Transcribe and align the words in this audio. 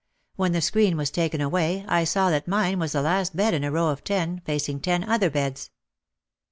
When 0.35 0.51
the 0.51 0.61
screen 0.61 0.97
was 0.97 1.11
taken 1.11 1.41
away 1.41 1.85
I 1.87 2.05
saw 2.05 2.31
that 2.31 2.47
mine 2.47 2.79
was 2.79 2.93
the 2.93 3.03
last 3.03 3.35
bed 3.35 3.53
in 3.53 3.63
a 3.63 3.69
row 3.71 3.89
of 3.89 4.03
ten, 4.03 4.41
facing 4.47 4.79
ten 4.79 5.03
other 5.03 5.29
beds. 5.29 5.69